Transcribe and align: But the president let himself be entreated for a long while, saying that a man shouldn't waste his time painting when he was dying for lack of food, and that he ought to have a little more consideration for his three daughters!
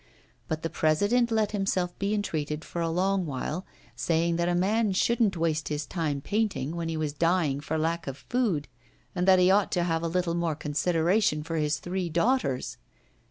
But 0.47 0.63
the 0.63 0.69
president 0.71 1.29
let 1.29 1.51
himself 1.51 1.95
be 1.99 2.11
entreated 2.15 2.65
for 2.65 2.81
a 2.81 2.89
long 2.89 3.27
while, 3.27 3.67
saying 3.95 4.37
that 4.37 4.49
a 4.49 4.55
man 4.55 4.93
shouldn't 4.93 5.37
waste 5.37 5.67
his 5.67 5.85
time 5.85 6.21
painting 6.21 6.75
when 6.75 6.89
he 6.89 6.97
was 6.97 7.13
dying 7.13 7.59
for 7.59 7.77
lack 7.77 8.07
of 8.07 8.17
food, 8.17 8.67
and 9.13 9.27
that 9.27 9.37
he 9.37 9.51
ought 9.51 9.71
to 9.73 9.83
have 9.83 10.01
a 10.01 10.07
little 10.07 10.33
more 10.33 10.55
consideration 10.55 11.43
for 11.43 11.57
his 11.57 11.77
three 11.77 12.09
daughters! 12.09 12.77